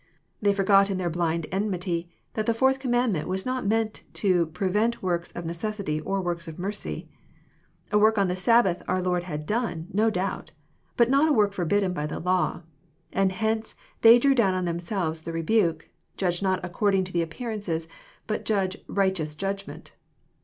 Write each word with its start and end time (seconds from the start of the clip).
They 0.41 0.51
forgot 0.51 0.89
in 0.89 0.97
their 0.97 1.11
blind 1.11 1.45
enmity 1.51 2.09
that 2.33 2.47
the 2.47 2.55
fourth 2.55 2.79
commandment 2.79 3.27
was 3.27 3.45
not 3.45 3.67
meant 3.67 4.01
to 4.13 4.47
prevent 4.47 5.03
works 5.03 5.31
of 5.33 5.45
necessity 5.45 5.99
or 6.01 6.19
works 6.23 6.47
of 6.47 6.57
mercy. 6.57 7.07
A 7.91 7.99
work 7.99 8.17
on 8.17 8.27
the 8.27 8.35
Sabbath 8.35 8.81
our 8.87 8.99
Lord 8.99 9.21
had 9.25 9.45
done, 9.45 9.89
no 9.93 10.09
doubt, 10.09 10.53
but 10.97 11.11
not 11.11 11.29
a 11.29 11.33
work 11.33 11.53
forbidden 11.53 11.93
by 11.93 12.07
the 12.07 12.17
law. 12.19 12.63
And 13.13 13.31
hence 13.31 13.75
they 14.01 14.17
drew 14.17 14.33
down 14.33 14.55
on 14.55 14.65
themselves 14.65 15.21
the 15.21 15.33
rebuke," 15.33 15.87
Judge 16.17 16.41
not 16.41 16.59
according 16.65 17.03
to 17.03 17.13
the 17.13 17.21
appearance, 17.21 17.69
but 18.25 18.43
judge 18.43 18.79
right 18.87 19.13
eous 19.13 19.37
judgment." 19.37 19.91